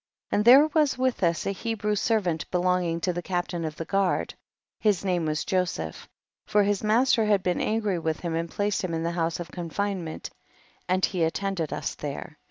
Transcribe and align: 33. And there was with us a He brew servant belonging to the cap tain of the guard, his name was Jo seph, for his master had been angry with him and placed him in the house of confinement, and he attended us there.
33. 0.31 0.35
And 0.35 0.45
there 0.45 0.67
was 0.73 0.97
with 0.97 1.21
us 1.23 1.45
a 1.45 1.51
He 1.51 1.75
brew 1.75 1.95
servant 1.95 2.49
belonging 2.49 2.99
to 3.01 3.13
the 3.13 3.21
cap 3.21 3.49
tain 3.49 3.63
of 3.63 3.75
the 3.75 3.85
guard, 3.85 4.33
his 4.79 5.05
name 5.05 5.27
was 5.27 5.45
Jo 5.45 5.63
seph, 5.63 6.09
for 6.47 6.63
his 6.63 6.83
master 6.83 7.25
had 7.25 7.43
been 7.43 7.61
angry 7.61 7.99
with 7.99 8.21
him 8.21 8.33
and 8.33 8.49
placed 8.49 8.83
him 8.83 8.95
in 8.95 9.03
the 9.03 9.11
house 9.11 9.39
of 9.39 9.51
confinement, 9.51 10.31
and 10.89 11.05
he 11.05 11.23
attended 11.23 11.71
us 11.71 11.93
there. 11.93 12.39